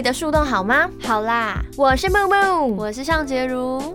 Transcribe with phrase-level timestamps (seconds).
[0.00, 0.90] 里的树洞好吗？
[1.02, 3.94] 好啦，我是梦梦，我是尚洁如。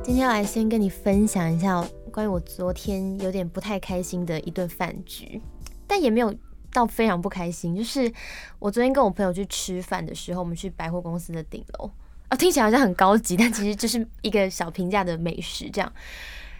[0.00, 5.42] 今天来先跟你分享一下关于我昨天有点不太开心的一顿饭局，
[5.84, 6.32] 但也没有
[6.72, 7.74] 到非常不开心。
[7.74, 8.12] 就是
[8.60, 11.90] 我昨天跟我朋友去吃饭的时候，我们去百货公司的顶楼
[12.28, 15.92] 啊，听起来好像很高级，但其实就是一个小平价的美食这样。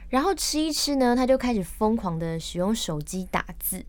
[0.08, 3.84] 然后吃一吃呢，他就开始疯狂的使用手机打字。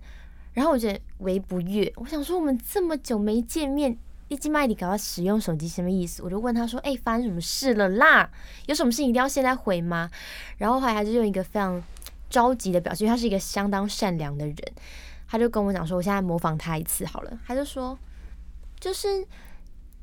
[0.54, 3.98] 然后我觉得为不悦，我想说我们这么久没见面，
[4.28, 6.22] 一进麦里搞到使用手机什么意思？
[6.22, 8.30] 我就问他说：“哎，发生什么事了啦？
[8.66, 10.10] 有什么事情一定要现在回吗？”
[10.58, 11.82] 然后后来他就用一个非常
[12.30, 14.58] 着急的表情，他是一个相当善良的人，
[15.28, 17.98] 他就跟我讲说：“我现在模仿他一次好了。”他就说
[18.80, 19.26] ：“就是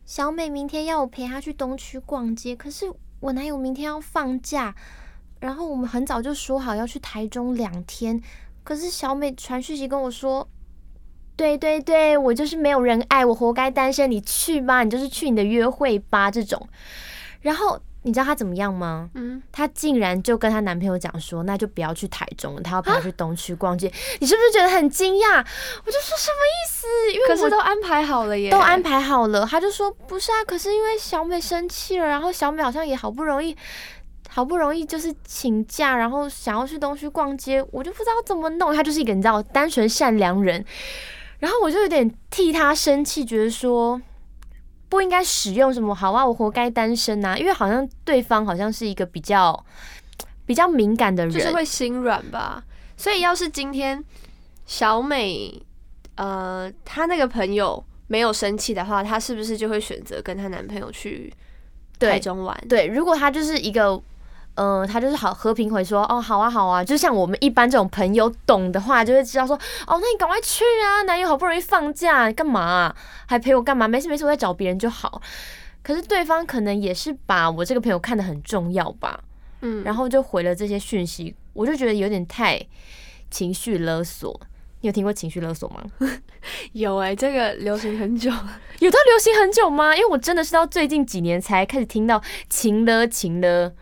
[0.06, 4.74] 小美明天要我陪她去东区逛街，可是我男友明天要放假，
[5.40, 8.22] 然后我们很早就说好要去台中两天。”
[8.64, 10.48] 可是小美传讯息跟我说
[11.36, 14.10] ：“对对对，我就是没有人爱我，活该单身。
[14.10, 16.68] 你去吧，你就是去你的约会吧。”这种，
[17.40, 19.10] 然后你知道她怎么样吗？
[19.14, 25.38] 嗯，她竟然就跟她男朋友讲说：“那就不要去台中了，她要陪我去东区逛街。”你是不是觉得很惊讶？
[25.38, 26.86] 我就说什么意思？
[27.12, 29.44] 因为可是都安排好了耶，都安排好了。
[29.44, 33.56] 她就说：“不是啊，可是因为小美生气了，然后小美好像也好不容易。”
[34.26, 38.74] 好不容易就是请假，然后想要去东区逛街，我就不知道怎么弄。
[38.74, 40.64] 他就是一个你知道单纯善良人，
[41.38, 44.00] 然后我就有点替他生气，觉得说
[44.88, 49.64] 不应该使用什么好啊，我活该单身啊，因为好像对方好像是一个比较
[50.46, 52.64] 比较敏感的人，就是会心软吧。
[52.96, 54.02] 所以要是今天
[54.66, 55.60] 小美
[56.14, 61.32] 呃她那个朋友没有生气的话，她是不是就会选择跟她男朋友去
[61.98, 62.58] 台中玩？
[62.68, 64.02] 对，如果她就是一个。
[64.56, 72.94] 嗯，他就是好和平回说，哦，好啊，好啊，就像我们一般这种朋友懂的话，就会知道说，哦，那你赶快去啊，男友好不容易放假，干嘛
[73.26, 73.88] 还陪我干嘛？
[73.88, 75.20] 没事没事，我在找别人就好。
[75.82, 79.20] 可是对方可能也是把我这个朋友看得很重要吧，
[79.62, 82.64] 嗯，然后就回了这些讯息，我就觉得有点太
[83.30, 84.40] 情绪勒索。
[84.80, 85.82] 你有听过情绪勒索吗？
[86.72, 88.30] 有哎，这个流行很久，
[88.78, 89.96] 有到流行很久吗？
[89.96, 93.74] 因为我真的是到最近几年才开始听到情勒情勒。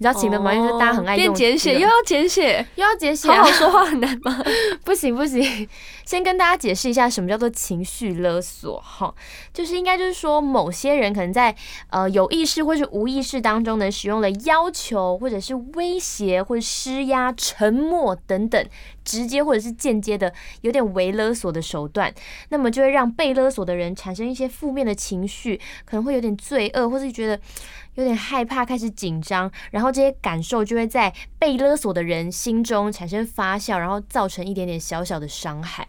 [0.00, 0.54] 你知道情的吗？
[0.54, 4.42] 就是大家很爱用简写，又要简写，又要简写，好好说话很难吗？
[4.84, 5.68] 不 行不行，
[6.08, 9.14] 先跟大家解释一下什么叫做情绪勒索哈，
[9.52, 11.54] 就是应该就是说某些人可能在
[11.90, 18.66] 呃有意识或是无意识当中呢，使用了要求或者是威胁或者施压、沉默等等
[19.04, 20.32] 直接或者是间接的
[20.62, 22.10] 有点为勒索的手段，
[22.48, 27.38] 那么就会让被勒索的人产生一些负面的情绪，可能会有点罪恶，或是觉得。
[27.94, 35.84] 有点害怕，开始紧张，然后这些感受就会在被勒索的人心中产生发酵，然后造成一点点小小的伤害。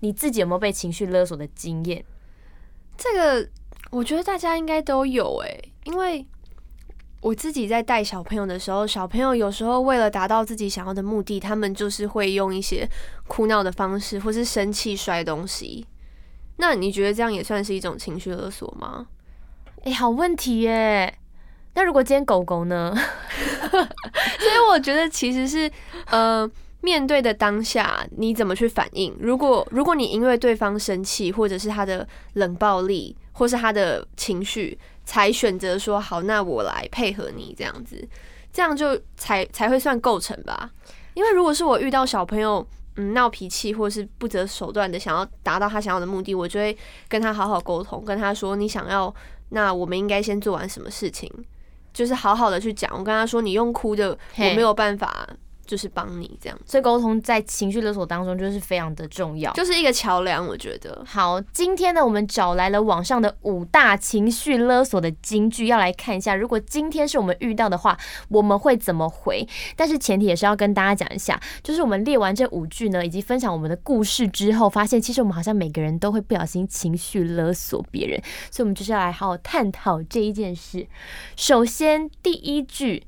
[0.00, 2.04] 你自己有没有被情绪勒索的经验？
[2.96, 3.48] 这个
[3.90, 6.26] 我觉得大家应该都有诶，因为
[7.20, 12.88] 我自己在带小朋友的时候，小朋友有时候为了达到自己想要的目的，他们就是会用一些
[13.26, 15.86] 哭闹的方式，或是生气摔东西。
[16.58, 19.06] 那你觉得这样也算是一种情绪勒索吗？
[19.84, 21.18] 哎，好问题耶！
[21.74, 22.94] 那如果今天狗狗呢？
[23.70, 25.70] 所以我觉得其实是，
[26.06, 26.50] 呃，
[26.80, 29.14] 面对的当下你怎么去反应？
[29.18, 38.06] 如果如果你因为对方生气，或者是他的冷暴力，或是他的情绪，才选择说好，那我来配合你这样子，
[38.52, 40.70] 这样就才才会算构成吧。
[41.14, 42.64] 因为如果是我遇到小朋友，
[42.96, 46.76] 嗯，闹脾气或者是不择手段的想要达到他想要的目的，我就会
[47.08, 49.12] 跟他好好沟通，跟他说你想要，
[49.48, 51.30] 那我们应该先做完什么事情。
[51.92, 55.26] 就是好好的去讲，我跟他说，你用哭的，我没有办法。
[55.66, 60.46] 就是帮你这样，所以沟通在情绪勒索当中就是非常的重要，就是一个桥梁。
[60.46, 69.46] 我觉得好，今天呢，我们找来了网上的五大情绪勒索的金句，要来看一下，如果今天是我们遇到的话，我们会怎么回？
[69.74, 80.86] 但是前提也是要跟大家讲一下，就是我们列完这五句呢，以及分享我们的故事之后，发现其实我们好像每个人都会不小心情绪勒索别人，所以我们就是要来好好探讨这一件事。
[81.34, 83.04] 首先，第一句。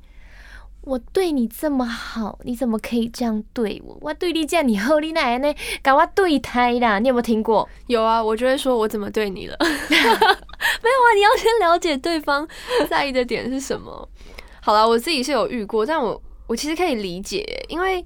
[0.88, 3.98] 我对你这么好，你怎么可以这样对我？
[4.00, 6.98] 我对你这样，你好，你奶奶搞我对胎啦！
[6.98, 7.68] 你有没有听过？
[7.88, 9.56] 有啊，我就会说我怎么对你了？
[9.60, 12.48] 没有啊，你要先了解对方
[12.88, 14.08] 在意的点是什么。
[14.62, 18.02] 好了，我自己是有遇过，但我我其实可以理解，因为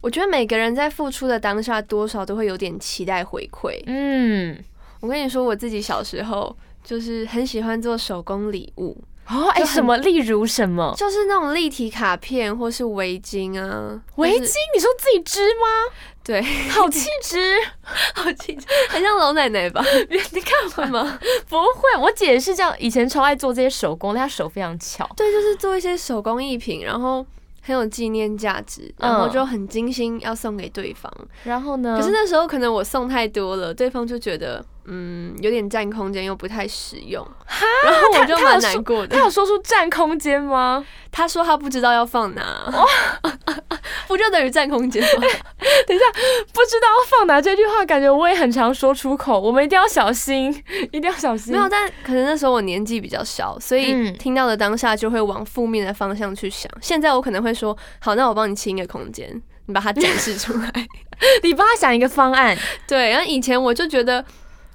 [0.00, 3.82] 我觉得每个人在付出的当下，多少都会有点期待回馈。
[3.86, 4.56] 嗯，
[5.00, 8.96] 我跟你说，我自己小时候就是很喜欢做手工礼物。
[9.30, 9.96] 哦，哎，什么？
[9.98, 10.94] 例如什么？
[10.96, 14.52] 就是那种立体卡片或是围巾啊，围巾？
[14.74, 15.94] 你说自己织吗？
[16.24, 17.38] 对， 好气质！
[18.14, 19.82] 好气质，很像老奶奶吧？
[20.32, 21.18] 你看会吗？
[21.48, 25.08] 不会，我姐是这样，以前超爱做这些手工，她手非常巧。
[25.16, 27.24] 对，就是做一些手工艺品，然后
[27.62, 31.10] 很有纪念价值，然后嗯就很精心要送给对方。
[31.44, 31.96] 然后呢？
[31.98, 37.26] 可是那时候可能我送太多了，对方就觉得嗯有点占空间，又不太实用，
[37.84, 39.22] 然后我就蛮难过的他。
[39.22, 40.84] 有说出占空间吗？
[41.10, 42.42] 他说他不知道要放哪，
[44.06, 45.08] 不就等于占空间吗？
[45.86, 46.04] 等一下
[46.52, 49.40] 不知道要放哪这句话，感觉我也很常说出口。
[49.40, 50.50] 我们一定要小心，
[50.92, 51.52] 一定要小心。
[51.52, 56.70] 没有，但可能那时候我年纪比较小，所以嗯听到的当下就会往负面的方向去想。
[56.80, 60.72] 现在我可能会说，好，那我帮你清一个空间，你把它展示出来。
[61.42, 62.56] 你帮他想一个方案，
[62.86, 64.24] 对，然后以前我就觉得，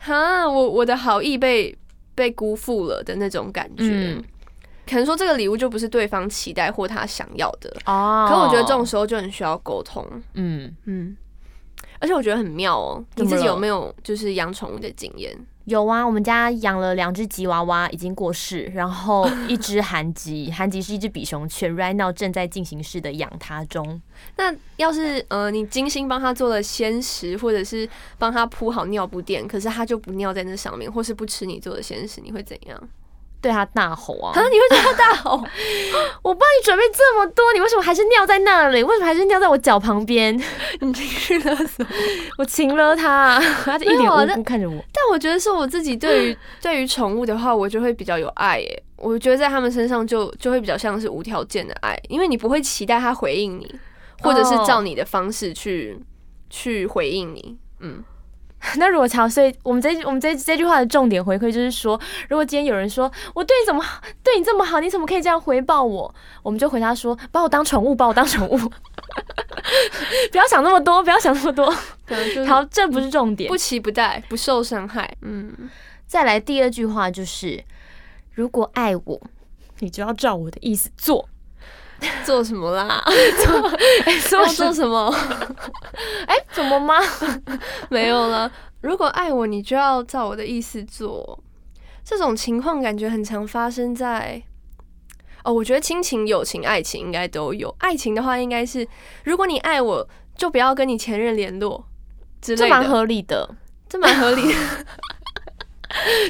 [0.04, 1.76] 哈，我我的好意被
[2.14, 3.84] 被辜负了的那种感觉。
[3.84, 4.24] 嗯
[4.86, 10.06] 可能说这个礼物就不是对方期待或他想要的，哦可我觉得这种时候就很需要沟通。
[10.34, 11.16] 嗯，嗯，
[12.00, 13.02] 而且我觉得很妙哦。
[13.16, 15.34] 你自己有没有就是养宠物的经验？
[15.66, 24.02] 有啊，我们家养了两只吉娃娃，已经过世，然后一只韩吉，韩吉是一只比熊犬，right now 正在进行式的养它中。
[24.36, 27.88] 那要是呃，你精心帮它做了鲜食，或者是
[28.18, 32.90] 帮它铺好尿布垫，可是它就不尿在那上面，或是不吃你做的鲜食，你会怎样？
[33.44, 34.32] 对他大吼啊！
[34.34, 35.32] 啊，你会对他大吼？
[36.24, 38.82] 我帮你准备这么多，你为什么还是尿在那里？
[38.82, 40.34] 为什么还是尿在我脚旁边？
[40.80, 41.86] 你情绪勒索？
[42.38, 44.76] 我亲了他， 他就一脸没有啊那无辜看着我。
[44.94, 48.84] 但我觉得是我自己对于 对于宠物的话，我就会比较有爱耶。
[48.96, 53.76] 我觉得在他们身上就就会比较像是无条件的爱，因为你不会期待他回应你，
[54.22, 56.00] 或者是照你的方式去、
[56.50, 57.58] 去回应你。
[57.82, 58.02] 嗯，
[58.78, 62.00] 那如果乔，所以我们这我们这这句话的重点回馈就是说，
[62.30, 66.14] 如果今天有人说我对你怎么好对你这么好，你怎么可以这样回报我？
[66.42, 68.58] 我们就回答说，把我当宠物，把我当宠物，
[70.32, 71.70] 不要想那么多，不要想那么多。
[72.48, 73.58] 好，这不是重点不。
[73.58, 75.16] 期不待，不受伤害。
[75.22, 75.70] 嗯，
[76.08, 77.64] 再来第二句话就是，
[78.34, 79.22] 如果爱我，
[79.80, 81.28] 你就要照我的意思做。
[82.26, 83.02] 做什么啦？
[84.06, 85.14] 哎， 要做什么？
[86.28, 86.96] 哎，怎么吗？
[87.90, 88.52] 没有了。
[88.82, 91.40] 如果爱我，你就要照我的意思做。
[92.04, 94.42] 这种情况感觉很常发生在……
[95.46, 97.74] 哦，我觉得亲情、友情、爱情应该都有。
[97.80, 98.88] 爱情的话，应该是
[99.24, 100.08] 如果你爱我，
[100.38, 101.86] 就不要跟你前任联络
[102.42, 103.56] 之类的，这蛮合理的。
[103.88, 104.60] 这蛮合理的。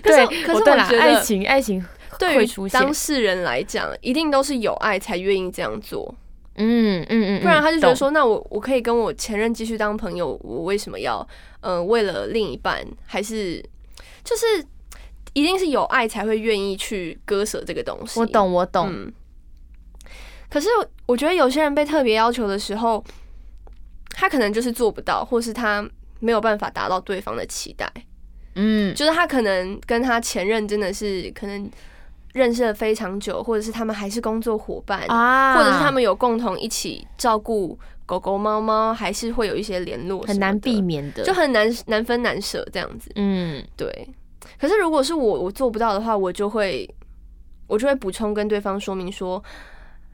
[0.03, 1.83] 可对是，可是我觉得爱情，爱情，
[2.19, 6.13] 对于当事人来讲，一定都是有爱才愿意这样做。
[6.55, 11.27] 嗯嗯嗯，不然他就觉得说，那我我可以跟我前任继续当朋友，我为什么要
[11.61, 13.59] 呃为了另一半，还是
[14.23, 14.45] 就是
[15.33, 18.19] 一定是有爱才会愿意去割舍这个东西。
[18.19, 18.87] 我，懂，我懂。
[18.91, 19.11] 嗯。
[20.47, 20.69] 可是
[21.07, 23.03] 我觉得有些人被特别要求的时候，
[24.11, 25.83] 他可能就是做不到，或是他
[26.19, 27.91] 没有办法达到对方的期待，
[28.53, 31.67] 嗯，就是他可能跟他前任真的是可能
[32.33, 43.11] 认识了非常久，或者是他们还是工作伙伴啊或者是他们有共同一起照顾狗狗、猫猫，还是会有一些联络，很难避，免的，就很难难分难舍这样子。
[43.15, 44.09] 嗯对，
[44.59, 46.89] 可是如果是我我做不到的话，我就会
[47.67, 49.41] 我就会补充跟对方说明说。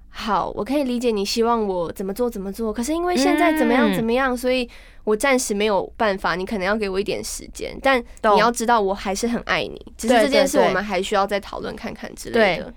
[0.10, 4.68] 好，我可以理解你希望我怎么做怎么做，可是因为现在怎么样嗯怎么样，所以
[5.04, 8.00] 我暂时没有办法，你可能要给我一点时间，但
[8.34, 12.74] 你要知道我还是很爱你，只是这件事我们还需要再讨论看看之类的。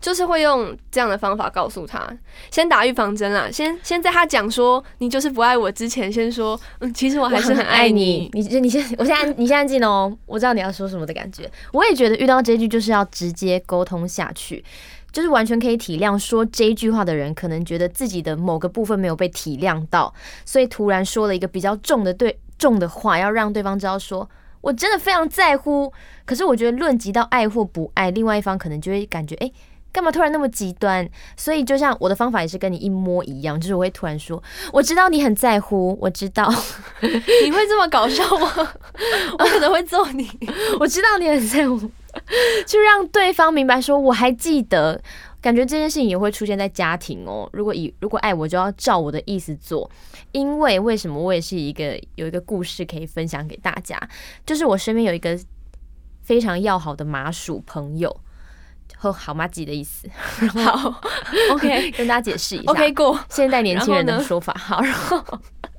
[0.00, 2.04] 就是会用这样的方法告诉他，
[2.50, 8.28] 先打预防针啦，先先在他讲说你就是不爱我之前，先说嗯，其实我还是很爱你。
[8.34, 11.48] 你你先，我现在你现在进哦，我知道你要说什么的感觉。
[11.72, 14.64] 我也觉得遇到这句就是要直接沟通下去，
[15.12, 20.12] 就是完全可以体谅说这句话的人可能觉得自己的某个部分没有被体谅到，
[20.44, 24.28] 所以突然说了一个比较重的对重的话，要让对方知道说。
[24.62, 25.92] 我真的非常在乎，
[26.24, 29.50] 可是我觉得论及到爱或不爱，另外一方可能就会感觉，哎、
[29.90, 31.10] 干嘛突然那么极端？
[31.36, 34.40] 所以就像我的方法也是跟你一模一样，就是我会突然说，
[34.72, 36.48] 我知道你很在乎，我知道，
[37.00, 38.48] 你会这么搞笑吗？
[39.36, 40.30] 我可能会揍你。
[40.78, 41.90] 我知道你很 在乎，
[42.66, 45.02] 就让对方明白说我还记得。
[45.40, 47.50] 感觉这件事情也会出现在家庭哦。
[47.52, 49.90] 如果以如果爱我，就要照我的意思做。
[50.30, 54.00] 因为为什么我也是一个有一个故事可以分享给大家，
[54.46, 55.36] 就是我身边有一个
[56.22, 58.20] 非常要好的麻薯朋友，
[58.96, 60.08] 和好妈吉的意思。
[60.64, 61.00] 好
[61.50, 63.18] ，OK 跟大家解释一下 OK 过。
[63.28, 64.54] 现代年轻人的说法。
[64.54, 65.20] 好，然后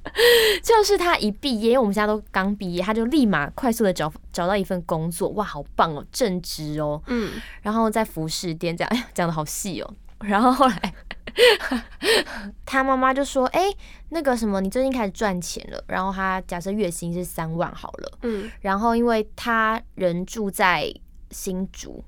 [0.63, 7.31] 就是他一毕业，因为我们现在都刚毕业，他就立马快速的找找到一份工作，哇，好棒哦，正职哦，嗯，
[7.61, 9.93] 然后在服饰店这样，哎， 讲的好细哦。
[10.19, 10.93] 然后后来
[12.65, 13.61] 他妈妈就说：“哎、
[14.09, 20.93] 那个什么，你最近开始赚钱了。”然后他假设月薪是三万好了，嗯，然后因为他人住在
[21.31, 22.01] 新竹，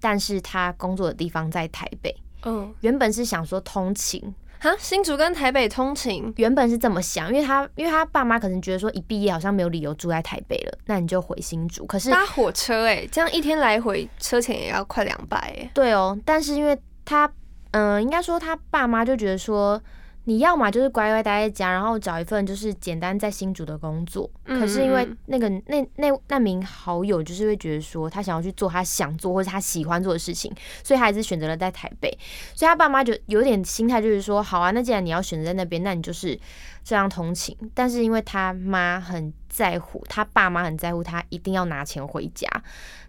[0.00, 11.84] 但是他工作的地方在台北，嗯，原本是想说通勤，哈，新竹跟台北通勤，原本是这么想，因为他因为他爸妈可能觉得说一毕业好像没有理由住在台北了，那你就回新竹。
[11.86, 15.70] 可是搭火车哎、这样一天来回车钱也要快两百哎。
[15.74, 17.30] 对哦，但是因为他，
[17.72, 19.80] 嗯、应该说他爸妈就觉得说，
[20.28, 24.28] 你要么就是乖乖待在家，然后找一份就是简单在新竹的工作。
[24.44, 30.52] 嗯可是因为嗯那个那那那名好友就是会觉得说，他想要去做他想做或者他喜欢做的事情，
[30.82, 32.10] 所以他还是选择了在台北。
[32.54, 36.36] 所以他爸妈就有点心态就是说，好啊，那既然你要选择在那边，那你就是
[36.82, 37.56] 这样通勤。
[37.72, 42.48] 但是因为他妈很在乎，他爸妈很在乎他一定要拿钱回家。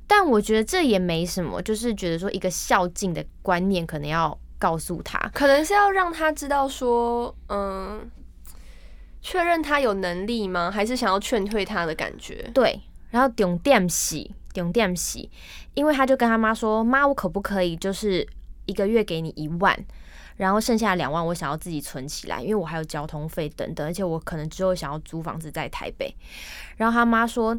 [0.05, 5.17] 但我觉得这也没什么，就是觉得说一个孝敬的观念可能要告诉他。
[5.33, 8.09] 可能是要让他知道说，嗯，
[9.21, 10.71] 确认他有能力吗？
[10.71, 12.49] 还是想要劝退他的感觉？
[12.53, 15.29] 对，然后重点洗，重点洗，
[15.73, 18.27] 因为他就跟他妈说：“妈，我可不可以就是
[18.65, 19.77] 一个月给你一万，
[20.35, 26.15] 然后剩下两万我想要自己存起来，因为我还有交通费等等，而且我可能之后想要租房子在台北。”
[26.77, 27.57] 然后他妈说：“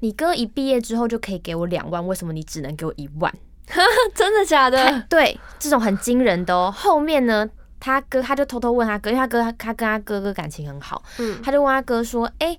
[0.00, 3.32] 你哥一毕业之后就可以给我两万，为什么你只能给我一万？”
[4.14, 5.00] 真的假的？
[5.08, 6.72] 对，这种很惊人的哦。
[6.74, 7.48] 后面呢，
[7.78, 12.56] 他哥他就偷偷问他哥，因为他哥他他跟他哥哥感情很好，嗯，他就问他哥说：“哎、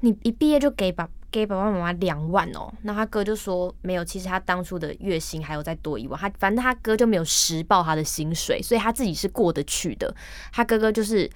[0.00, 10.14] 你一毕业就给爸给爸爸妈妈两万哦？”那他哥就说：“没有，其实他当初的月薪还有再多一万，他反正他哥就没有实报他的薪水，所以他自己是过得去的。
[10.52, 11.30] 他哥哥就是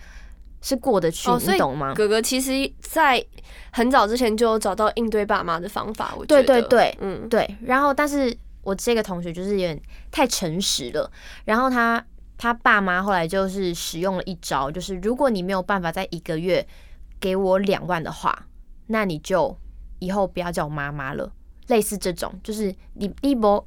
[0.60, 1.94] 是过得去，你懂吗？
[1.94, 3.24] 哥哥其实在
[3.72, 8.36] 很早之前就有找到应对爸妈的方法，我觉对得，对对，嗯，对，然后但是
[8.68, 11.10] 我这个同学就是有点太诚实了，
[11.46, 12.04] 然后他
[12.36, 16.66] 他爸妈后来就是使用了一招，就是如果你没有办法在一个月
[17.18, 18.46] 给我两万的话，
[18.88, 19.56] 那你就
[20.00, 21.32] 以后不要叫我妈妈了。
[21.68, 23.66] 类似这种，就是你你不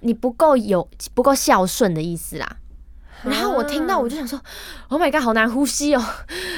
[0.00, 2.56] 你不够有不够孝顺的意思啦。
[3.24, 4.40] 然后我听到我就想说
[4.88, 6.02] ，Oh my god，好难呼吸哦，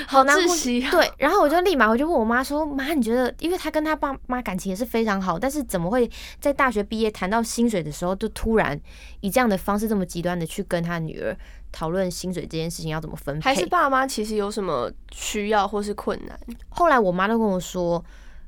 [0.07, 0.81] 好难呼吸。
[0.91, 6.09] 对，然后我就立马我就问我妈说：“妈，你觉得，因为他跟他爸妈感情也是非常好，但是怎么会
[6.41, 8.79] 在大学毕业谈到薪水的时候，就突然
[9.21, 11.37] 以这样的方式这么极端的去跟他女儿
[11.73, 13.43] 讨论薪水这件事情要怎么分配？
[13.43, 16.39] 还是爸妈其实有什么需要或是困难？
[16.69, 18.05] 后来我妈都跟我说，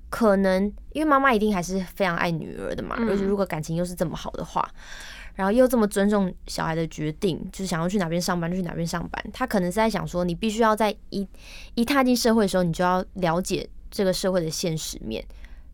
[0.08, 4.68] 可能因为妈妈一定还是非常爱女儿的嘛，嗯而且如果感情又是这么好的话，
[5.34, 11.26] 然后又这么尊重小孩的决定，就是想要去哪边上班就去哪边上班，他可能是在想说，你必须要在一
[11.74, 15.24] 一踏进社会的时候，你就要了解这个社会的现实面。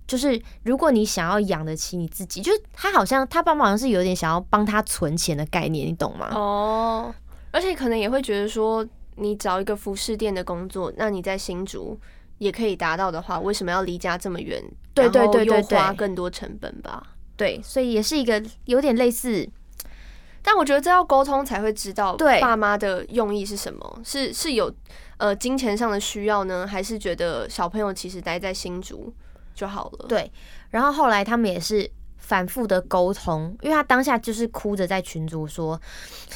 [0.06, 6.30] 就是如果你想要养得起你自己，就是他好像他爸妈好像是有点想要帮他存钱的概念，你懂吗？
[6.34, 7.14] 哦，
[7.52, 11.96] 而且可能也会觉得说，你找一个服饰店的工作，那你在新竹
[12.38, 14.60] 也可以达到的话，为什么要离家这么远？
[14.94, 17.14] 对对对对然后又花更多成本吧。
[17.40, 19.48] 对，所以也是一个有点类似，
[20.42, 24.00] 但我觉得这要沟通才会知道，对爸妈的用意是什么？
[24.04, 24.70] 是是有
[25.16, 29.10] 呃金钱上的需要呢，还是觉得小朋友其实待在新竹
[29.54, 30.06] 就好了？
[30.06, 30.30] 对，
[30.68, 35.80] 然后后来他们也是反复的沟通，因为他当下就是哭着在群组说，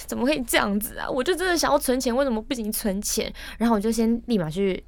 [0.07, 1.07] 怎么可以这样子啊？
[1.07, 3.31] 我就真的想要存钱，为什么不行存钱？
[3.59, 4.83] 然后我就先立马去。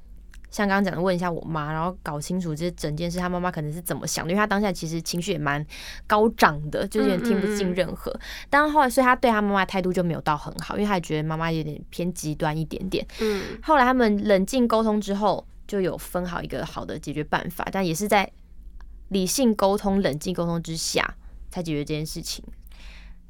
[0.49, 5.63] 像刚刚讲的，问一下我妈，然后搞清楚这整件事，他妈妈可能是怎么想的，因为他当下其实情绪也蛮
[6.07, 8.17] 高涨的，就是有点听不进任何。
[8.49, 13.05] 但后来，所以他对他妈妈态度就没有到很好，因为他也觉得妈妈有点偏极端一点点。
[13.19, 18.31] 嗯，后来他们冷静沟通之后，就有分好一个好的解决办法，但也是在
[19.09, 21.15] 理性沟通、冷静沟通之下
[21.49, 22.43] 才解决这件事情。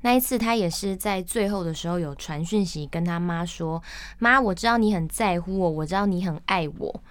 [0.07, 3.83] 那一次，他也是在最后的时候有传讯息跟他妈说
[4.19, 7.03] ：“妈，我知道你很在乎我，我知道你很爱我。”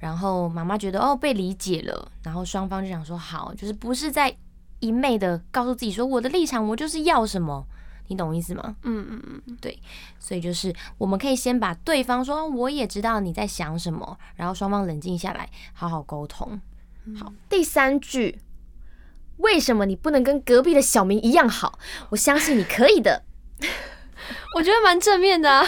[0.00, 4.34] 然后妈妈觉得哦被理解了，然后双方就想说好，就是不是在
[4.78, 7.62] 一昧的告诉自己说我的立场我就是要什么，
[8.08, 8.74] 你懂我意思吗？
[8.84, 9.78] 嗯嗯嗯，对
[10.18, 16.58] 所以就是我们可以先把对方说，我也知道你在想什么，然后双方冷静下来，好好沟通。
[17.18, 18.38] 好，第三句，
[19.40, 21.78] 为什么你不能跟隔壁的小明一样好？
[22.10, 23.22] 我相信你可以的。
[24.56, 25.66] 我觉得蛮正面的啊。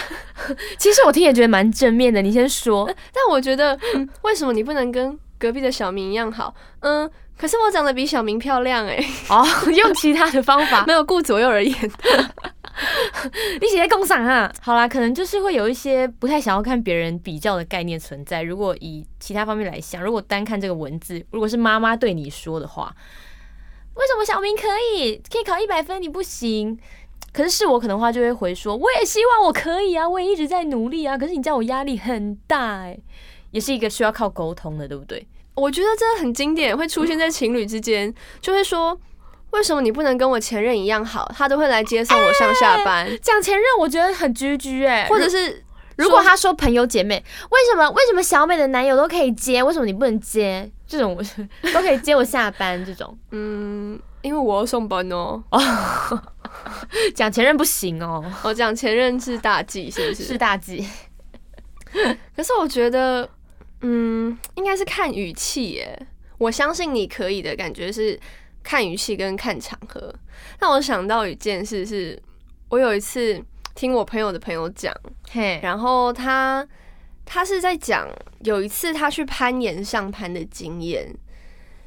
[0.77, 2.85] 其实我听也觉得蛮正面的，你先说。
[3.13, 6.53] 但我觉得，嗯为什么你不能跟隔壁的小明一样好？
[6.81, 8.97] 嗯，可是我长得比小明漂亮哎、
[9.29, 11.91] 哦，用其他的方法 没有顾左右而言。
[13.61, 14.51] 你写在共赏啊？
[14.61, 18.41] 好啦，可能就是会有一些不太想要看别人比较的概念存在。
[18.41, 22.93] 如果以其他方面来想，如果单看这个文字，如果是妈妈对你说的话，
[23.95, 26.77] 为什么小明可以可以考一百分，你不行？
[27.31, 31.17] 可是是我可能话就会回说，我也希望我可以啊，我也一直在努力啊。
[31.17, 32.97] 可是你叫我压力很大哎、
[33.51, 35.27] 也是一个需要靠沟通的，对不对？
[35.55, 38.99] 我觉得这很经典，会出现在情侣之间，就会说。
[39.51, 41.31] 为什么你不能跟我前任一样好？
[41.37, 45.63] 他都会来接送我上下班，讲前任我觉得很居居哎，或者是
[45.97, 50.69] 如果他说朋友姐妹，为什么为什么小美的男友都可以接，为什么你不能接？
[50.87, 51.17] 这种
[51.73, 55.43] 都可以接我下班这种，嗯，因为我要上班哦。
[57.15, 60.23] 讲前任不行哦，我讲前任是大忌，是不是？
[60.23, 60.87] 是大忌。
[62.35, 63.27] 可是我觉得，
[63.81, 66.07] 嗯，应该是看语气耶。
[66.37, 68.19] 我相信你可以的感觉是
[68.61, 70.13] 看语气跟看场合。
[70.59, 72.21] 让我想到一件事是，
[72.69, 73.41] 我有一次
[73.75, 74.93] 听我朋友的朋友讲，
[75.31, 76.65] 嘿，然后他
[77.25, 78.07] 他是在讲
[78.41, 81.13] 有一次他去攀岩上攀的经验，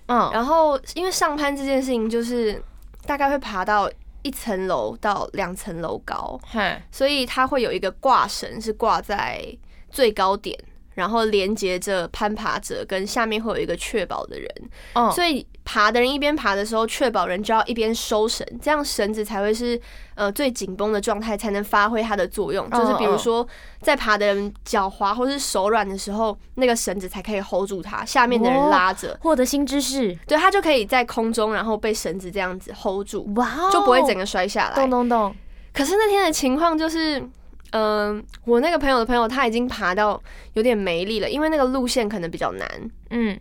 [0.07, 2.63] 嗯，然后因为上攀这件事情就是
[3.07, 3.91] 大概会爬到
[4.23, 9.41] 一层楼到两层楼高，嘿，所以它会有一个挂绳是挂在
[9.89, 10.59] 最高点，
[10.97, 14.51] 然后连接着攀爬者跟下面会有一个确保的人，
[14.95, 19.81] 哦，所以爬的人一边爬的时候，确保人就要一边收绳，这样绳子才会是
[20.15, 22.69] 呃最紧绷的状态，才能发挥它的作用。
[22.71, 23.47] 就是比如说，
[23.83, 33.29] 在爬的人脚滑或是手软的时候，那个绳子才可以 hold 住他，下面的人拉着，获得新知识，对他就可以在空中，然后被绳子这样子 hold 住，
[33.71, 34.75] 就不会整个摔下来。
[34.75, 34.91] 咚。
[34.91, 35.37] 咚咚，
[35.75, 37.23] 可是那天的情况就是，
[37.73, 40.23] 嗯、我那个朋友的朋友他已经爬到
[40.55, 43.39] 有点没力了，因为那个路线可能比较难，嗯，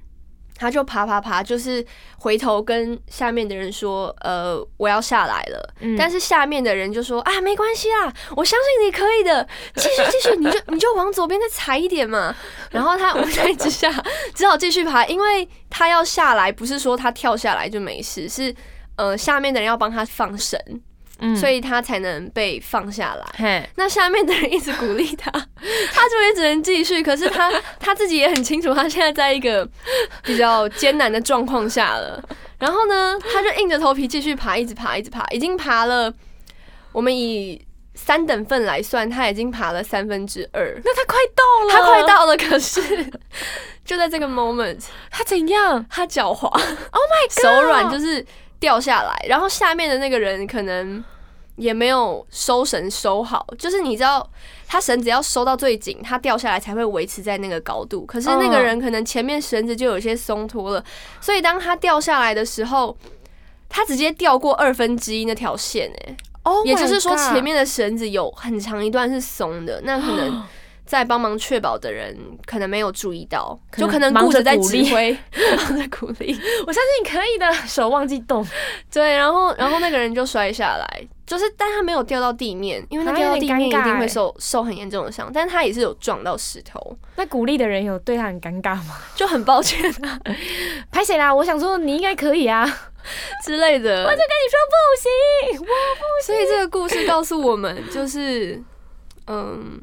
[0.55, 1.85] 他就爬爬爬，就是
[2.17, 5.73] 回头跟下面的人说，呃，我要下来了。
[5.81, 5.95] 嗯。
[5.97, 12.33] 但是下面的人就说啊，没关系啦，我相信你可以的， 继续继续，你就你就往左边再踩一点嘛。
[12.71, 13.91] 然后他无奈之下
[14.33, 18.53] 只好继续爬，因为他要下来，不是说他跳下来就没事，是
[18.95, 20.57] 呃下面的人要帮他放绳，
[21.19, 23.25] 嗯所以他才能被放下来。
[23.37, 25.31] 嘿，那下面的人一直鼓励他，
[25.93, 27.01] 他就也只能继续。
[27.01, 29.67] 可是他 他自己也很清楚，他现在在一个
[30.23, 32.21] 比较艰难的状况下了。
[32.59, 36.11] 然后呢，他就硬着头皮继续爬，一直爬，一直爬，已经爬了。
[36.91, 37.61] 我们以
[37.93, 42.35] 三等份来算，他已经爬了三分之二，那他快到了，他快，到了。
[42.37, 42.81] 可是
[43.83, 45.85] 就在这个 moment，他怎样？
[45.89, 48.25] 他脚滑，Oh my god，手软，就是
[48.59, 51.03] 掉下来，然后下面的那个人可能
[51.55, 54.29] 也没有收绳收好，就是你知道，
[54.67, 58.05] 他绳子要收到最紧，他掉下来才会维持在那个高度。
[58.05, 60.83] 可是那个人可能前面绳子就有些松脱了，
[61.21, 62.97] 所以当他掉下来的时候，
[63.69, 70.43] 他直接掉过二分之一那条线、欸，哦，也就是说前面的绳子有很长一段是松的，那可能。
[70.85, 72.15] 在帮忙确保的人
[72.45, 75.17] 可能没有注意到，可就可能顾着在指挥，
[75.57, 76.31] 忙着鼓励。
[76.67, 78.47] 我相信你可以的，手忘记动，
[78.93, 88.95] 对，然后然后那个人就摔下来，就是但他没有掉到地面，因为他啊掉到地面一定会受受很严重的伤，但他也是有撞到石头，那鼓励的人有对他很尴尬吗？
[89.15, 90.19] 就很抱歉啊
[90.91, 91.33] 拍谁啦？
[91.33, 92.63] 我想说你应该可以啊，
[93.43, 94.03] 之类的。
[94.03, 98.61] 我就跟你说不行，我不所以这个故事告诉我们，就是
[99.27, 99.79] 嗯，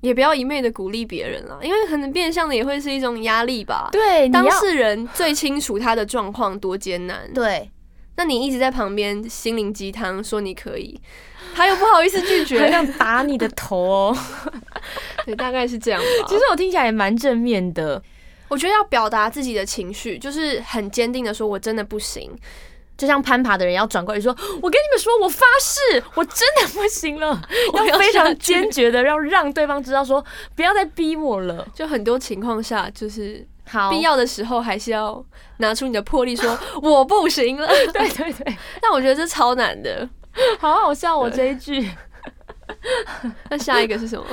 [0.00, 3.88] 也不要一昧的鼓励别人啦，因为可能变相的也会是一种压力吧。
[3.92, 7.70] 对，当事人最清楚他的状况多艰难，对，
[8.20, 11.00] 那你一直在旁边心灵鸡汤说你可以，
[11.54, 14.18] 他又不好意思拒很绝， 想打你的头哦。
[15.24, 16.06] 对，大概是这样吧。
[16.28, 18.02] 其实我听起来也蛮正面的，
[18.48, 22.30] 我觉得要表达自己的情绪，就是很坚定的说，我真的不行。
[22.98, 24.30] 就像攀爬的人要转过来说
[24.60, 27.40] ：“我跟你们说，我发誓，我真的不行了。
[27.72, 30.22] ”要要非常坚决的要让对方知道说，
[30.54, 31.66] 不要再逼我了。
[31.74, 35.24] 就很多情况下，就是好，必要的时候，还是要
[35.58, 37.66] 拿出你的魄力说 我不行了。
[37.92, 40.08] 对对对，但我觉得这超难的。
[40.58, 41.88] 好好笑我这一句。
[43.50, 44.24] 那下一个是什么？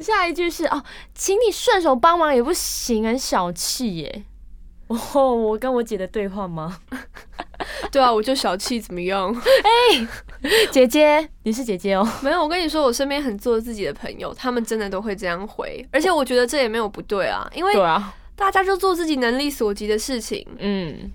[0.00, 0.82] 下一句是哦，
[1.14, 4.24] 请你顺手帮忙也不行，很小气耶。
[4.88, 6.78] 哦，我跟我姐的对话吗？
[7.90, 9.34] 对啊，我就小气怎么样？
[9.34, 10.06] 哎
[10.70, 12.06] 姐姐，你是姐姐哦。
[12.22, 20.46] 没有，我跟你说，我身边很做自己的朋友，他们真的都会这样回，而且我觉得这也没有不对啊，因为啊，大家就做自己能力所及的事情。
[20.58, 21.10] 嗯，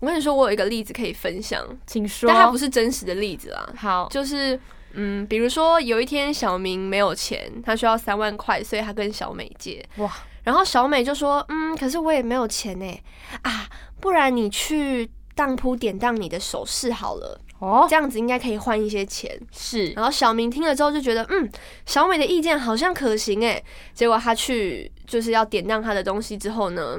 [0.00, 2.28] 我跟你说，我有一个例子可以分享，请说。
[2.28, 4.58] 但它不是真实的例子啊，好，就是
[4.92, 9.84] 嗯，比如说有一天小明没有钱，他需要三万块，所以他跟小美借。
[9.96, 10.12] 哇，
[10.44, 13.00] 然后小美就说：“嗯，可是我也没有钱呢，
[13.42, 13.68] 啊，
[14.00, 19.38] 不然你去当铺典当你的首饰好了。”哦，这样子应该可以换一些钱。
[19.52, 21.46] 是然后小明听了之后就觉得，嗯，
[21.84, 23.62] 小美的意见好像可行诶。
[23.92, 26.98] 结果他去就是要点亮他的东西之后呢，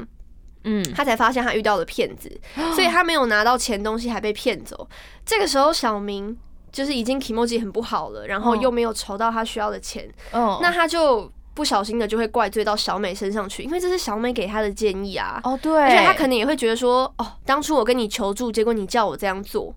[0.66, 2.30] 嗯，他才发现他遇到了骗子，
[2.76, 4.88] 所以他没有拿到钱，东西还被骗走。
[5.26, 6.38] 这个时候小明
[6.72, 15.40] 就是已经 e m o j i 很不好了，然后又没有筹到他需要的钱，哦，那他就不小心的就会怪罪到小美身上去，因为这是小美给他的建议啊。
[15.44, 19.74] 哦对，而且他可能也会觉得说，哦，当初我跟你求助，结果你叫我这样做，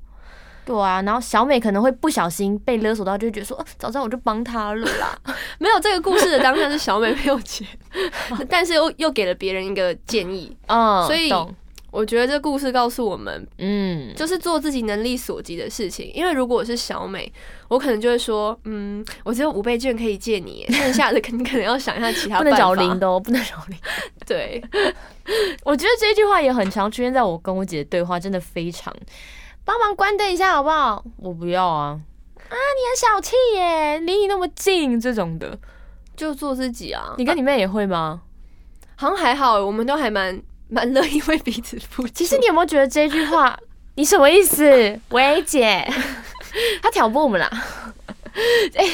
[0.64, 5.18] 对啊，然后小美可能会不小心被勒索到，就会觉得说，呃早知道我就帮他了啦。
[5.58, 7.66] 没有这个故事的当下是小美没有钱，
[8.48, 11.30] 但是又又给了别人一个建议，嗯，所以
[11.90, 16.10] 我觉得这故事告诉我们，嗯，就是做自己能力所及的事情。
[16.12, 17.32] 因为如果我是小美，
[17.68, 23.78] 我可能就会说，嗯，我只有五倍券可以借你，剩下的肯定可能要想一下其他不能找零的哦，不能找零。
[24.26, 24.60] 对，
[25.62, 28.92] 我觉得这句话也很常出现在我跟我姐的对话，真的非常。
[29.64, 31.04] 帮忙关灯一下好不好？
[31.16, 31.98] 我不要啊！
[32.48, 35.58] 啊，你很小气耶，离你那么近这种的，
[36.16, 37.14] 就做自己啊。
[37.18, 38.20] 你跟你妹也会吗？
[38.96, 42.08] 好像还好，我们都还蛮蛮乐意为彼此付出。
[42.08, 43.58] 其实你有没有觉得这句话，
[43.96, 45.00] 你什么意思？
[45.08, 45.84] 喂，姐，
[46.82, 47.50] 他挑拨我们啦。
[48.74, 48.84] 哎、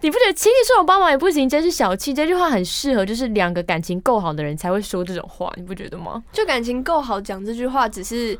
[0.00, 2.12] 你不觉得请你说我帮忙也不行，真是小气？
[2.12, 6.22] 这句话很适合，就是两个感情够好的人才会说这种话，你不觉得吗？
[6.32, 8.36] 就感情够好，讲这句话只是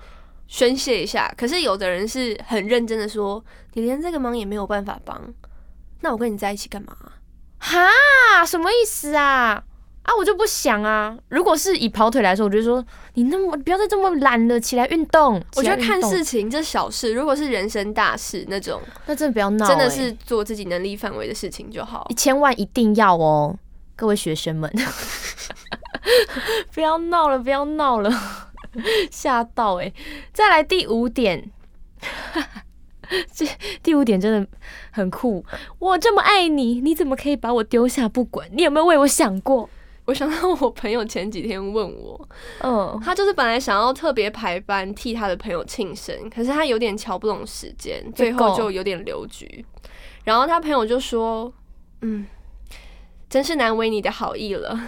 [0.48, 1.32] 宣泄一下。
[1.36, 3.42] 可是有的人是很认真的说，
[3.74, 5.22] 你连这个忙也没有办法帮，
[6.00, 6.92] 那我跟你在一起干嘛？
[7.58, 9.62] 哈，什么意思啊？
[10.02, 11.14] 啊，我就不想啊。
[11.28, 12.82] 如果是以跑腿来说，我就说
[13.12, 15.38] 你那么不要再这么懒了，起来运动。
[15.54, 22.10] 我觉得看事情这小事，如果是人生大事那种，那真的不要闹、欸真的是做自己能力范围的事情就好。
[22.16, 23.54] 千万一定要哦，
[23.96, 24.72] 各位学生们，
[26.72, 28.10] 不要闹了，不要闹了，
[29.10, 29.92] 吓到哎、
[30.32, 31.50] 再来第五点，
[33.32, 33.46] 这
[33.82, 34.48] 第五点真的
[34.90, 35.44] 很酷。
[35.78, 38.48] 我这么爱你，你怎么可以把我丢下不管？
[38.52, 39.68] 你有没有为我想过？
[40.06, 42.28] 我想到我朋友前几天问我，
[42.62, 49.64] 嗯，他就是本来想要特别排班替他的朋友庆生，可是他有点瞧不懂时间，最后就有点留局。
[50.24, 51.52] 然后他朋友就说
[52.00, 52.26] ：“嗯，
[53.28, 54.80] 真是难为你的好意了。”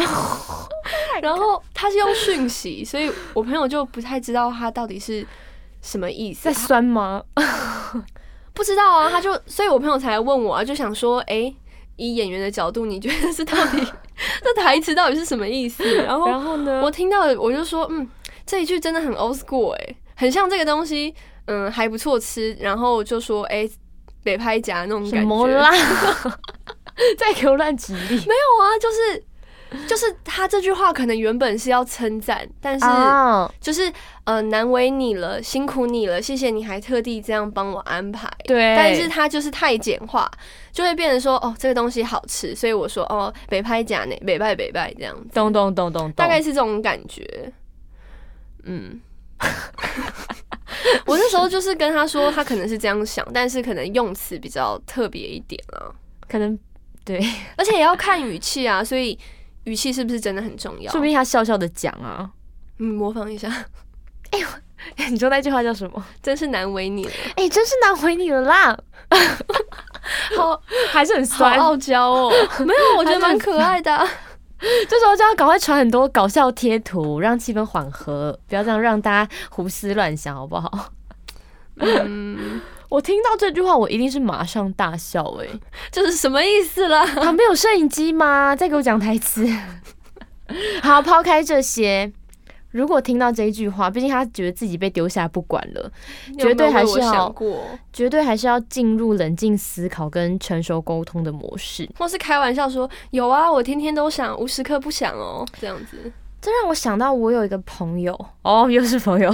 [1.22, 5.26] 然后他是用讯息，所以我朋友就不太知道他到底是
[5.82, 7.22] 什么意思在，酸吗？
[8.54, 9.08] 不知道啊。
[9.10, 11.54] 他就，所以我朋友才问我啊，就想说，诶，
[11.96, 13.86] 以演员的角度，你觉得是到底
[14.42, 15.84] 这台词到底是什么意思？
[16.02, 16.80] 然后然后呢？
[16.82, 18.08] 我听到了，我就说，嗯，
[18.46, 21.14] 这一句真的很 old school 哎、很像这个东西，
[21.46, 22.56] 嗯，还不错吃。
[22.60, 23.68] 然后就说，哎、
[24.22, 25.28] 北拍夹那种什感觉。
[25.28, 25.70] 么啦？
[27.16, 28.00] 再给我乱举例。
[28.08, 29.24] 没有啊，就是
[29.86, 33.92] 就是他这句话可能原本是要称赞，但是啊，就是
[34.24, 38.28] 呃难为你了，辛苦你了，谢谢你还特地这样帮我安排。
[38.44, 40.30] 对，但是他就是太简化，
[40.72, 47.52] 就会变成说哦这个东西好吃，所以我说哦北派假呢，北派北派这样咚咚咚咚，大概是这种感觉。
[48.64, 49.00] 嗯，
[51.06, 55.88] 我那时候就是跟他说，他可能是这样想，但是可能用词比较特别一点啊，
[56.28, 56.58] 可能
[57.04, 57.18] 对，
[57.56, 59.18] 而且也要看语气啊，所以
[59.64, 61.04] 语气是不是真的很重要说不？
[61.06, 62.30] 定他笑笑的讲啊。
[62.78, 63.48] 嗯，模仿一下，
[64.30, 64.46] 哎呦
[65.10, 66.02] 你说那句话叫什么？
[66.22, 68.78] 真是难为你了，哎、真是难为你了啦！
[70.36, 71.58] 好，还是很好酸。
[71.58, 72.30] 傲娇哦。
[72.64, 74.06] 没有，我觉得蛮可爱的啊、
[74.88, 80.90] 这时候就要赶快传很多搞笑贴图，让气氛缓和，不要这样让大家胡思乱想，好不好？
[81.76, 85.48] 嗯，我听到这句话，我一定是马上大笑、欸。
[85.90, 87.06] 这是什么意思啦？
[87.06, 88.54] 旁边有摄影机吗？
[88.54, 89.48] 再给我讲台词。
[90.82, 92.12] 好，抛开这些，
[92.72, 95.92] 如果听到这一句话，毕竟他觉得自己被丢下不管了，
[96.36, 101.88] 绝对还是要过，绝对还是要进入冷静思考跟成熟沟通的模式。
[101.96, 106.12] 或是开玩笑说有啊，我天天都想，无时刻不想哦，这样子。
[106.40, 109.30] 这让我想到，我有一个朋友，哦，又是朋友，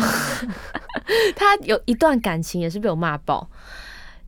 [1.37, 3.49] 他有一段感情也是被我骂爆，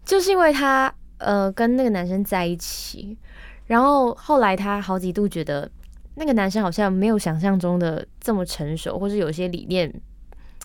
[0.05, 3.19] 就是因为他呃跟那个男生在一起，
[3.67, 5.69] 然后后来他好几度觉得
[6.15, 9.93] 那个男生好像没有想象中的这么成熟，或是有些理念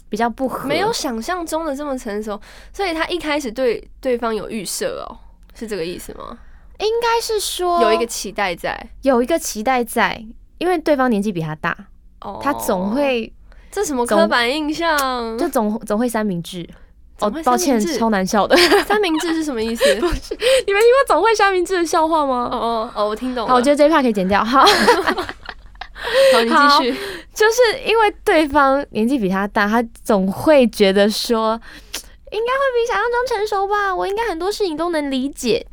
[0.10, 2.40] 比较不合，没有想象中的这么成熟，
[2.72, 5.18] 所以他一开始对对方有预设哦，
[5.56, 6.38] 是这个意思吗？
[6.80, 8.90] 应该是说有一个期待在。
[9.02, 10.24] 有一个期待在，
[10.60, 11.76] 因为对方年纪比他大，
[12.24, 13.32] 哦，他总会
[13.72, 15.38] 这什么总刻板印象？
[15.38, 16.68] 就总总会三明治。
[17.20, 18.58] 哦，抱歉超难笑的。
[18.88, 19.86] 三明治是什么意思？
[19.96, 22.50] 你们听过总会三明治的笑话吗？
[22.52, 23.50] 哦哦哦，我听懂了。
[23.50, 24.44] 好，我觉得这一 part 可以剪掉。
[24.44, 27.00] 好， 好，你继续。
[27.34, 31.60] 就是因为对方年纪比他大，他总会觉得说，
[32.32, 33.96] 应该会比想象中成熟吧？
[33.96, 35.66] 我应该很多事情都能理解。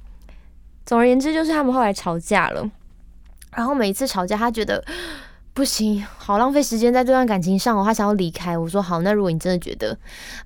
[0.87, 2.71] 总而言之，就是他们后来吵架了，
[3.57, 4.85] 然后每一次吵架，他觉得
[5.61, 8.57] 不行，好浪费时间在这段感情上哦，他想要离开。
[8.57, 9.95] 我说好，那如果你真的觉得，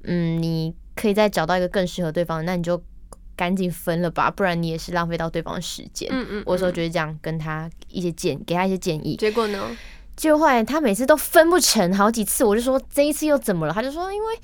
[0.02, 2.82] 嗯，你可以再找到一个更适合对方，那你就
[3.36, 6.08] 赶紧分了吧，不然你也是浪费到对方的时间。
[6.10, 9.14] 嗯嗯，我说就是这样，跟他一些建，给他一些建议。
[9.14, 9.70] 结果呢？
[10.16, 13.72] 结果后来他每次都分不成，好几次我就说这一次又怎么了？
[13.72, 14.34] 他就说因为。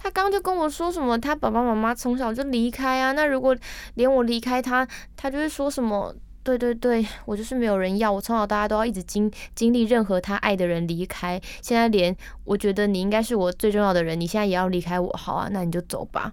[0.00, 3.10] 他刚刚就跟我说什么，他爸爸妈妈从小就离开啊。
[3.10, 3.56] 那如果
[3.94, 4.86] 连我离开他，
[5.16, 6.14] 他就会说什么？
[6.48, 8.10] 对对对，我就是没有人要。
[8.10, 11.38] 我从小到大都要一直经经历任何他爱的人离开。
[11.60, 16.32] 现在连我觉得你应该是我最重要的人，你现在也要离开我，好啊，那你就走吧。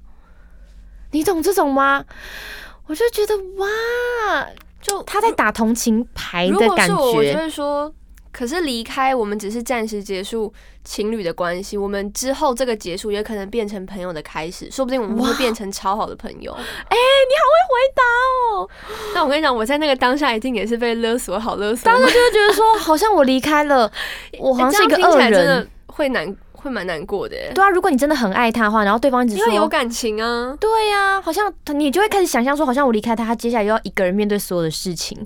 [1.12, 2.06] 你懂这种吗？
[2.88, 4.48] 我就觉得哇，
[4.80, 6.96] 就他在打同情牌的感觉。
[6.96, 7.94] 我就会说。
[8.36, 16.52] 可是离开我们只是暂时结束情侣的关系，我们之后这个结束也可能变成朋友的开始，说不定我们会变成超好的朋友。
[16.52, 18.04] 哎，你好会回答
[18.52, 18.70] 哦！
[19.14, 21.86] 那我跟你讲，我在那个当下一定也是被勒索，好勒索。
[21.86, 23.90] 当时就会觉得说，好像我离开了，
[24.38, 27.38] 我好像是一个恶人，会难，会蛮难过的。
[27.54, 35.26] 对啊，如果你真的很爱他的话，然后对方一直说有感情啊，对呀，好像你就会开始想象说，好像我离开他，他接下来又要一个人面对所有的事情，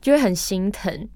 [0.00, 1.08] 就会很心疼。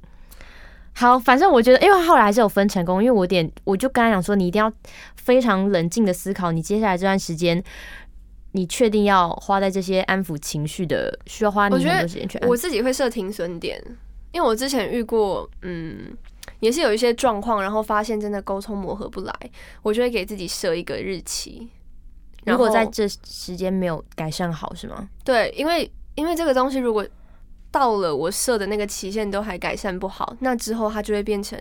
[0.99, 4.71] 好，反正我觉得，因为后来还是有分成功，因为我点，我就跟他讲说，你一定要
[5.15, 7.63] 非常冷静的思考，你接下来这段时间，
[8.51, 12.37] 你确定要花在这些安抚情绪的，需要花你很多时间去。
[12.49, 13.81] 我自己会设停损点，
[14.33, 16.17] 因为我之前遇过，嗯，
[16.59, 19.33] 也是有一些状况，然后发现真的沟通磨合不来，
[19.83, 21.69] 我就会给自己设一个日期。
[22.45, 25.09] 如果在这时间没有改善好，是吗？
[25.23, 27.07] 对，因为因为这个东西如果。
[27.71, 31.59] 到了我设的那个期限都还改善不好，那之后它就会变成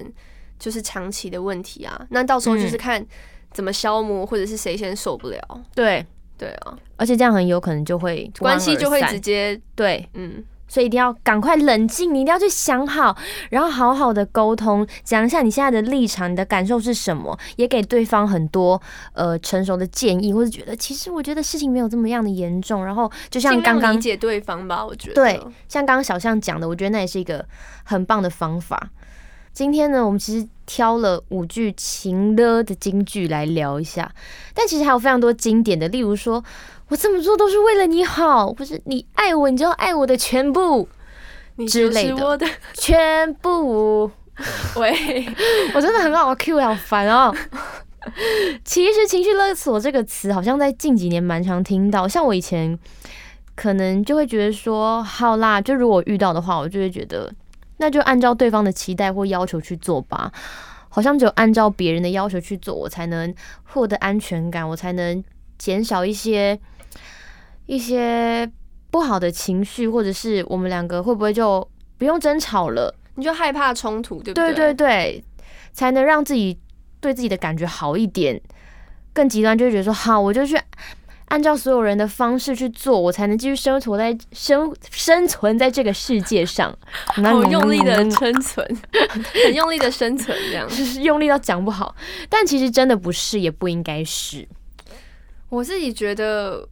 [0.59, 2.05] 就是长期的问题啊。
[2.09, 3.05] 那到时候就是看
[3.51, 5.63] 怎么消磨，或者是谁先受不了。
[5.75, 6.05] 对
[6.37, 10.43] 对啊，而且这样很有可能就会关系就会直接对嗯。
[10.67, 13.15] 所以一定要赶快冷静，你一定要去想好，
[13.49, 18.81] 然后好好的沟通，讲一下你现在的立场，你的感受是什么，也给对方很多
[19.13, 22.85] 呃成熟的建议，或者觉得其实我觉得事情没有这么样的严重。
[22.85, 27.45] 然后就像刚刚理解对方吧，我觉得对，像刚刚小象讲的，我觉得那也是一个
[27.83, 28.89] 很棒的方法。
[29.57, 34.13] 今天呢，我们其实挑了五句情的的金句来聊一下，
[34.53, 36.43] 但其实还有非常多经典的，例如说。
[36.89, 40.87] 我这么做都是为了你好，不是你爱我，你就要爱我的全部
[41.67, 44.11] 之类的，全部。
[44.75, 45.27] 喂，
[45.73, 47.33] 我真的很好 Q，好烦哦。
[48.63, 52.77] 其实“情绪勒索”这个词好像在近几年蛮常听到，像我以前
[53.55, 57.33] 可能就会觉得说，好啦，就如果遇到的话，我就会觉得
[57.77, 60.31] 那就按照对方的期待或要求去做吧。
[60.89, 65.23] 好像只有按照别人的要求去做，我才能获得安全感，我才能
[65.57, 66.59] 减少一些。
[67.69, 68.49] 一些
[68.89, 72.95] 不好的情绪，或者是我们两个会不会就不用争吵了？
[73.15, 74.53] 你就害怕冲突，对不对？
[74.53, 75.23] 对对对，
[75.73, 76.57] 才能让自己
[77.01, 78.41] 对自己的感觉好一点。
[79.11, 80.57] 更极端就觉得说，好，我就去
[81.27, 86.75] 按照所有人的方式去做，我才能继续生活在生生存在这个世界上。
[87.07, 88.65] 好用力的生存，
[89.45, 91.95] 很用力的生存，这样就是用力到讲不好。
[92.29, 94.47] 但其实真的不是，也不应该是。
[95.49, 96.67] 我自己觉得。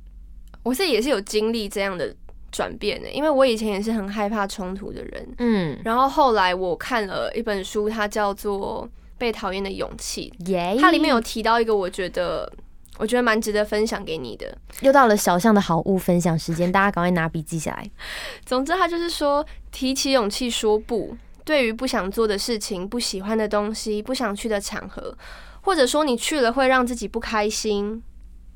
[0.63, 2.11] 我自己也是有经历这样的
[2.51, 8.83] 转变的，因为我以前也是很害怕冲突的人，嗯，然后后来我看了一本书，它叫做
[9.15, 10.33] 《被讨厌的勇气》，
[10.81, 12.51] 它里面有提到一个我觉得
[12.97, 14.57] 我觉得蛮值得分享给你的。
[14.81, 17.89] 又到了小象的好物分享时间，大家赶快拿笔记下来。
[18.45, 25.17] 总之，他就是说，提起勇气说不，对于不想做的事情、不喜欢的东西、不想去的场合，
[25.61, 28.01] 或者说你去了会让自己不开心。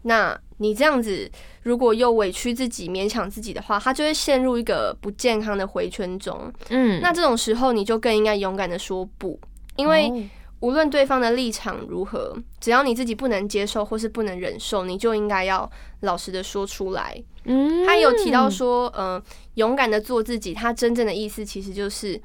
[0.03, 1.29] 那你这样子，
[1.63, 6.51] 如果又委屈自己、勉强自己的话，他就会陷入一个不健康的回圈中。
[6.69, 9.37] 嗯，那这种时候，你就更应该勇敢的说不，
[9.75, 10.29] 因为
[10.61, 15.69] 无论对方的立场如何，只要你自己不能接受或是不能忍受，你就应该要
[16.01, 17.21] 老实的说出来。
[17.45, 19.21] 嗯，他有提到说，嗯，
[19.55, 22.21] 勇敢的做自己，他真正的意思其实就是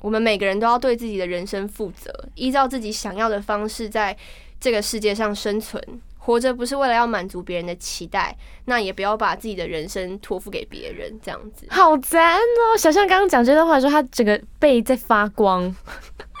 [0.00, 4.16] 我们每个人都要对自己的人生负责，依照自己想要的方式在
[4.58, 5.82] 这个世界上生存。
[6.20, 11.66] 活着不是为了要满足别人的期待，那也不要把自己的人生托付给别人，这样子。
[11.70, 12.76] 好赞哦！
[12.76, 15.74] 小象刚刚讲这段话的时候，他整个背在发光，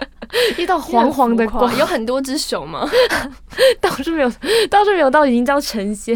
[0.58, 1.76] 一道黄黄的光。
[1.78, 2.88] 有很多只熊吗？
[3.80, 4.30] 倒是没有，
[4.70, 6.14] 倒是没有到已经叫成仙，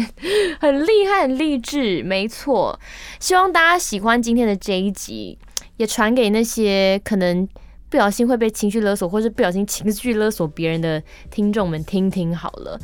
[0.59, 2.79] 很厉害，很励志，没错。
[3.19, 5.37] 希望大家喜欢今天的这一集，
[5.77, 7.47] 也传给那些可能
[7.89, 12.79] 不小心会被情绪勒索，或是不小心情绪勒索别人的听众们听听好了。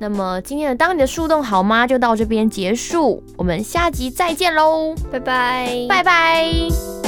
[0.00, 1.84] 那么今天的当你的树洞好吗？
[1.84, 7.07] 就到这边结束，我们下集再见喽，拜拜，拜拜。